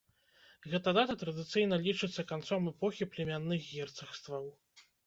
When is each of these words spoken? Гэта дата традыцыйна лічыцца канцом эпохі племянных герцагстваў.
Гэта 0.71 0.93
дата 0.99 1.17
традыцыйна 1.25 1.79
лічыцца 1.87 2.27
канцом 2.35 2.61
эпохі 2.75 3.11
племянных 3.13 3.71
герцагстваў. 3.75 4.55